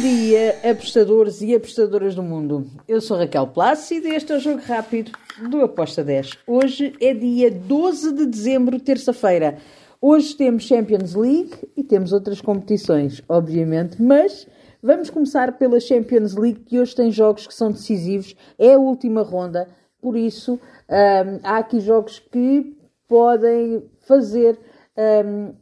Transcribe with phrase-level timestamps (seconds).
[0.00, 2.64] dia, apostadores e apostadoras do mundo.
[2.86, 5.10] Eu sou Raquel Plácido e este é o Jogo Rápido
[5.50, 6.38] do Aposta 10.
[6.46, 9.58] Hoje é dia 12 de dezembro, terça-feira.
[10.00, 14.46] Hoje temos Champions League e temos outras competições, obviamente, mas
[14.80, 18.36] vamos começar pela Champions League, que hoje tem jogos que são decisivos.
[18.56, 19.66] É a última ronda,
[20.00, 22.76] por isso hum, há aqui jogos que
[23.08, 24.56] podem fazer.
[24.96, 25.54] Hum,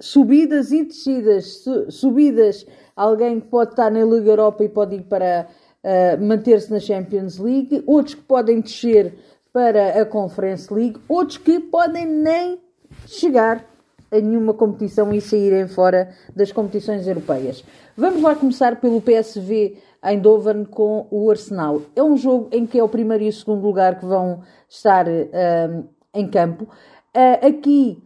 [0.00, 2.64] subidas e descidas, subidas,
[2.98, 5.46] alguém que pode estar na Liga Europa e pode ir para
[5.84, 9.14] uh, manter-se na Champions League, outros que podem descer
[9.52, 12.60] para a Conference League, outros que podem nem
[13.06, 13.64] chegar
[14.10, 17.64] a nenhuma competição e saírem fora das competições europeias.
[17.96, 21.82] Vamos lá começar pelo PSV Eindhoven com o Arsenal.
[21.94, 25.06] É um jogo em que é o primeiro e o segundo lugar que vão estar
[25.06, 26.64] uh, em campo.
[26.64, 28.02] Uh, aqui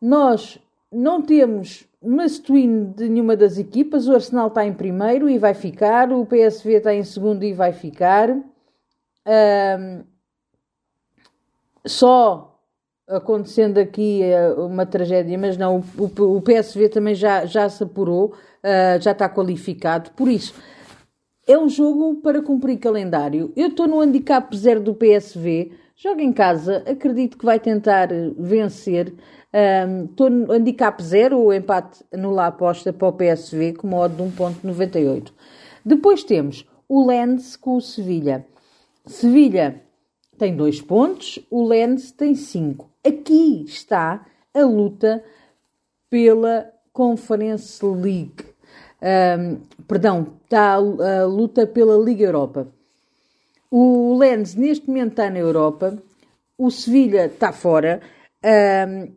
[0.00, 0.58] nós
[0.92, 4.08] não temos must-win de nenhuma das equipas.
[4.08, 6.12] O Arsenal está em primeiro e vai ficar.
[6.12, 8.30] O PSV está em segundo e vai ficar.
[8.30, 10.04] Um,
[11.86, 12.50] só
[13.10, 18.26] acontecendo aqui eh, uma tragédia, mas não, o, o PSV também já, já se apurou,
[18.28, 20.12] uh, já está qualificado.
[20.12, 20.54] Por isso,
[21.46, 23.52] é um jogo para cumprir calendário.
[23.56, 25.72] Eu estou no handicap zero do PSV.
[26.02, 29.12] Joga em casa, acredito que vai tentar vencer.
[30.08, 35.30] Estou no handicap 0, o empate nula aposta para o PSV com modo de 1.98.
[35.84, 38.46] Depois temos o Lens com o Sevilha.
[39.04, 39.82] Sevilha
[40.38, 42.90] tem 2 pontos, o Lens tem 5.
[43.06, 45.22] Aqui está a luta
[46.08, 48.46] pela Conference League.
[49.02, 52.79] Um, perdão, está a, luta pela Liga Europa.
[53.70, 55.96] O Lens neste momento está na Europa,
[56.58, 58.00] o Sevilha está fora.
[58.44, 59.12] Um,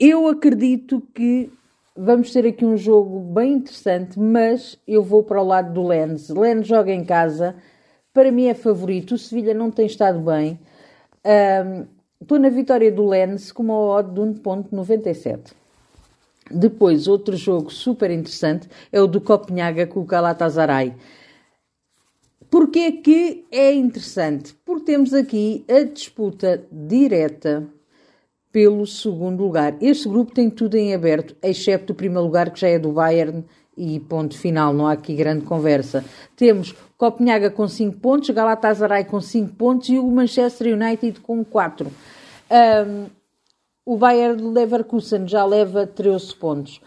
[0.00, 1.50] eu acredito que
[1.96, 6.28] vamos ter aqui um jogo bem interessante, mas eu vou para o lado do Lens.
[6.28, 7.56] Lens joga em casa,
[8.12, 9.14] para mim é favorito.
[9.14, 10.58] O Sevilha não tem estado bem.
[11.24, 11.86] Um,
[12.20, 15.52] estou na vitória do Lens com uma odd de 1.97.
[16.50, 20.94] Depois, outro jogo super interessante é o do Copenhaga com o Galatasaray.
[22.50, 24.54] Porquê que é interessante?
[24.64, 27.68] Porque temos aqui a disputa direta
[28.50, 29.76] pelo segundo lugar.
[29.80, 33.44] Este grupo tem tudo em aberto, exceto o primeiro lugar, que já é do Bayern,
[33.76, 36.04] e ponto final, não há aqui grande conversa.
[36.34, 41.86] Temos Copenhaga com 5 pontos, Galatasaray com 5 pontos e o Manchester United com 4.
[42.50, 43.06] Um,
[43.86, 46.80] o Bayern Leverkusen já leva 13 pontos.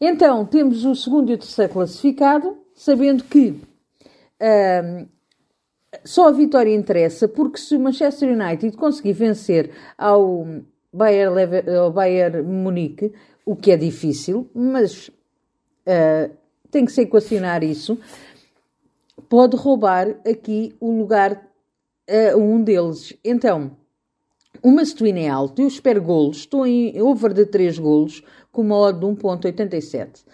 [0.00, 3.60] Então, temos o segundo e o terceiro classificado, sabendo que
[4.42, 5.06] um,
[6.04, 10.46] só a vitória interessa, porque se o Manchester United conseguir vencer ao
[10.92, 13.12] Bayern, Lever, uh, Bayern Munique,
[13.44, 16.34] o que é difícil, mas uh,
[16.70, 17.98] tem que se equacionar isso,
[19.28, 21.48] pode roubar aqui o lugar
[22.08, 23.16] a uh, um deles.
[23.24, 23.76] Então,
[24.62, 28.76] o Mastuína é alto, eu espero golos, estou em over de 3 golos, com uma
[28.76, 30.24] odd de 1.87.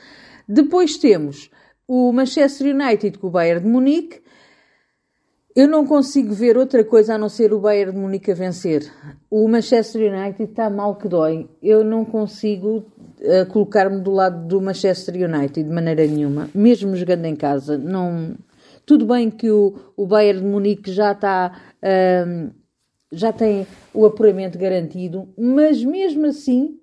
[0.47, 1.51] Depois temos
[1.88, 4.21] o Manchester United com o Bayern de Munique,
[5.56, 8.93] eu não consigo ver outra coisa a não ser o Bayern de Munique a vencer.
[9.28, 11.48] O Manchester United está mal que dói.
[11.60, 12.84] Eu não consigo
[13.21, 17.77] uh, colocar-me do lado do Manchester United de maneira nenhuma, mesmo jogando em casa.
[17.77, 18.37] Não.
[18.87, 22.54] Tudo bem que o, o Bayern de Munique já está uh,
[23.10, 26.78] já tem o apuramento garantido, mas mesmo assim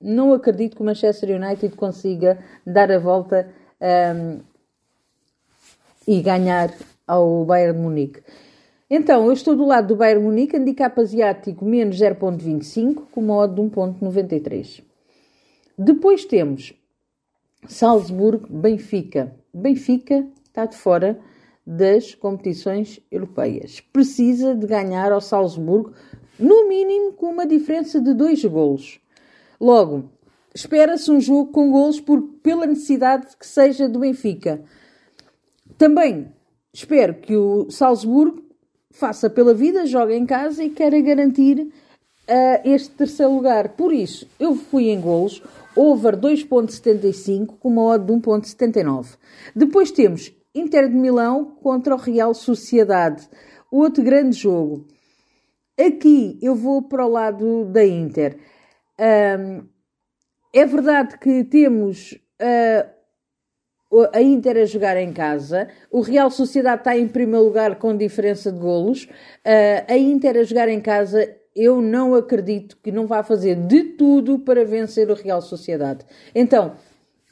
[0.00, 3.48] não acredito que o Manchester United consiga dar a volta
[3.80, 4.40] um,
[6.06, 6.74] e ganhar
[7.06, 8.22] ao Bayern de Munique.
[8.88, 13.60] Então, eu estou do lado do Bayern Munique, handicap asiático menos 0.25, com uma de
[13.60, 14.82] 1.93.
[15.78, 16.74] Depois temos
[17.68, 19.34] Salzburgo, Benfica.
[19.54, 21.18] Benfica está de fora
[21.64, 23.80] das competições europeias.
[23.80, 25.92] Precisa de ganhar ao Salzburgo,
[26.38, 29.00] no mínimo com uma diferença de dois golos.
[29.60, 30.10] Logo,
[30.54, 34.62] espera-se um jogo com golos por, pela necessidade que seja do Benfica.
[35.78, 36.32] Também
[36.72, 38.42] espero que o Salzburgo
[38.90, 43.70] faça pela vida, jogue em casa e queira garantir uh, este terceiro lugar.
[43.70, 45.42] Por isso, eu fui em golos,
[45.74, 49.16] over 2.75 com uma odd de 1.79.
[49.54, 53.28] Depois temos Inter de Milão contra o Real Sociedade.
[53.70, 54.84] Outro grande jogo.
[55.78, 58.36] Aqui eu vou para o lado da Inter.
[58.98, 59.64] Um,
[60.52, 66.96] é verdade que temos uh, a Inter a jogar em casa, o Real Sociedade está
[66.96, 71.80] em primeiro lugar com diferença de golos, uh, a Inter a jogar em casa, eu
[71.80, 76.04] não acredito que não vá fazer de tudo para vencer o Real Sociedade.
[76.34, 76.76] Então,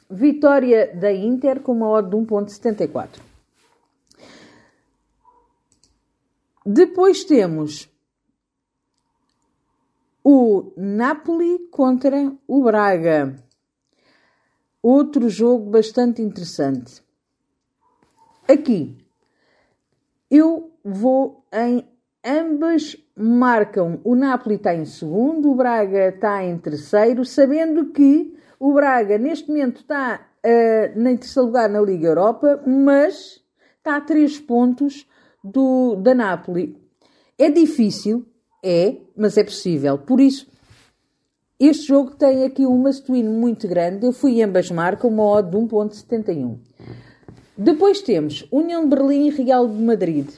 [0.09, 3.19] vitória da Inter com uma odd de 1.74.
[6.65, 7.89] Depois temos
[10.23, 13.35] o Napoli contra o Braga.
[14.81, 17.03] Outro jogo bastante interessante.
[18.47, 18.97] Aqui
[20.29, 21.87] eu vou em
[22.23, 23.99] ambas marcam.
[24.03, 29.49] O Napoli está em segundo, o Braga está em terceiro, sabendo que o Braga neste
[29.49, 33.43] momento está uh, em terceiro lugar na Liga Europa, mas
[33.77, 35.07] está a três pontos
[35.43, 36.77] do, da Napoli.
[37.37, 38.25] É difícil,
[38.63, 39.97] é, mas é possível.
[39.97, 40.47] Por isso,
[41.59, 44.05] este jogo tem aqui um must muito grande.
[44.05, 46.57] Eu fui ambas marcam uma odd de 1.71.
[47.57, 50.29] Depois temos União de Berlim e Real de Madrid.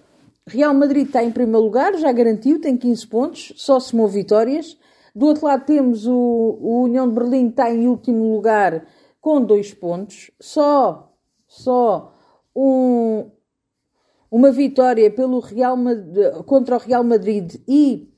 [0.47, 4.75] Real Madrid está em primeiro lugar, já garantiu, tem 15 pontos, só somou vitórias.
[5.13, 8.85] Do outro lado temos o, o União de Berlim, está em último lugar
[9.21, 10.31] com 2 pontos.
[10.39, 11.13] Só,
[11.47, 12.15] só
[12.55, 13.29] um,
[14.31, 18.10] uma vitória pelo Real Madrid, contra o Real Madrid e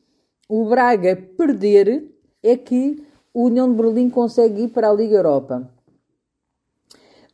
[0.56, 2.12] o Braga perder
[2.44, 3.04] é que
[3.34, 5.68] o União de Berlim consegue ir para a Liga Europa.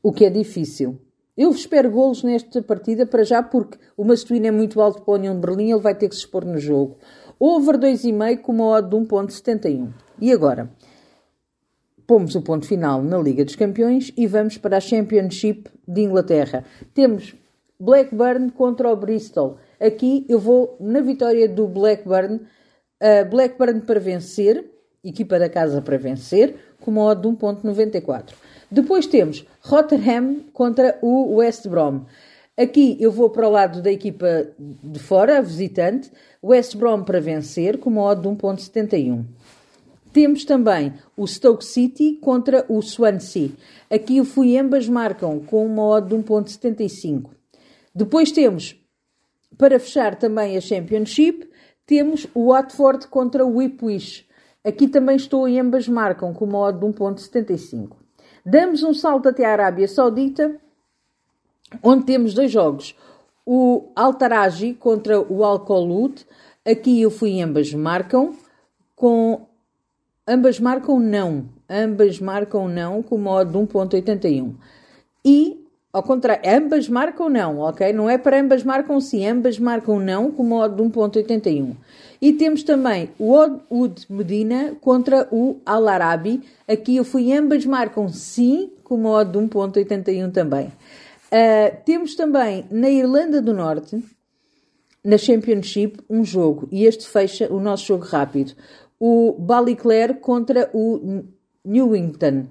[0.01, 0.97] O que é difícil.
[1.35, 5.17] Eu espero golos nesta partida para já, porque o Mastuíno é muito alto para a
[5.17, 6.95] União de Berlim, ele vai ter que se expor no jogo.
[7.37, 9.89] Over 2,5 com uma odd de 1,71.
[10.21, 10.71] E agora?
[12.07, 16.63] Pomos o ponto final na Liga dos Campeões e vamos para a Championship de Inglaterra.
[16.93, 17.35] Temos
[17.77, 19.57] Blackburn contra o Bristol.
[19.77, 22.39] Aqui eu vou na vitória do Blackburn.
[23.01, 24.65] Uh, Blackburn para vencer,
[25.03, 28.33] equipa da casa para vencer, com uma odd de 1.94.
[28.69, 32.01] Depois temos Rotterdam contra o West Brom.
[32.57, 36.11] Aqui eu vou para o lado da equipa de fora, a visitante,
[36.43, 39.23] West Brom para vencer, com uma odd de 1.71.
[40.11, 43.51] Temos também o Stoke City contra o Swansea.
[43.89, 47.29] Aqui eu fui ambas marcam com uma odd de 1.75.
[47.93, 48.75] Depois temos,
[49.57, 51.49] para fechar também a Championship,
[51.89, 54.29] temos o Watford contra o Ipswich.
[54.63, 57.95] Aqui também estou em ambas marcam com uma odd de 1.75.
[58.45, 60.55] Damos um salto até a Arábia Saudita,
[61.81, 62.95] onde temos dois jogos.
[63.43, 66.27] O Altaraji contra o Alcolut.
[66.63, 68.35] Aqui eu fui ambas marcam
[68.95, 69.47] com
[70.27, 71.49] ambas marcam não.
[71.67, 74.53] Ambas marcam não com modo de 1.81.
[75.25, 77.91] E ao contrário, ambas marcam não, ok?
[77.91, 81.75] Não é para ambas marcam sim, ambas marcam não com modo de 1.81.
[82.21, 83.33] E temos também o
[83.69, 86.41] Oud Medina contra o Al Arabi.
[86.67, 90.67] Aqui eu fui ambas marcam sim com modo de 1.81 também.
[90.67, 94.03] Uh, temos também na Irlanda do Norte,
[95.03, 96.67] na Championship, um jogo.
[96.71, 98.53] E este fecha o nosso jogo rápido.
[98.99, 101.23] O Ballyclare contra o
[101.63, 102.47] Newington.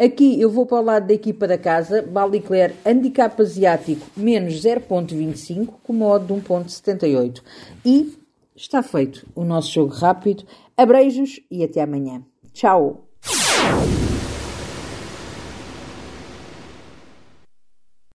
[0.00, 5.74] Aqui eu vou para o lado da equipa da casa, Balicler handicap asiático menos 0.25
[5.82, 7.42] com modo de 1.78.
[7.84, 8.18] E
[8.56, 10.44] está feito o nosso jogo rápido.
[10.74, 12.22] Abreijos e até amanhã.
[12.54, 13.06] Tchau!